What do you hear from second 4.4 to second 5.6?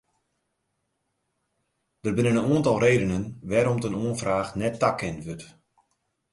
net takend wurdt.